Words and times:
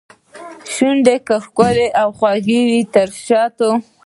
شونډو 0.73 1.15
کې 1.25 1.35
ښکلي 1.45 1.87
او 2.01 2.07
خواږه 2.17 2.61
تر 2.93 3.09
شاتو 3.25 3.69